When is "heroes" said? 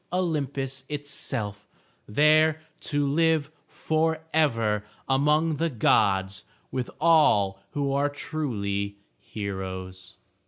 9.19-10.15